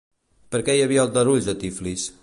Per 0.55 0.61
què 0.69 0.77
hi 0.77 0.81
havia 0.87 1.05
aldarulls 1.05 1.51
a 1.55 1.57
Tiflis? 1.65 2.13